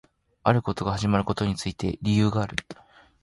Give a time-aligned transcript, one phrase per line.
[0.41, 2.55] あることが始まることについて理由がある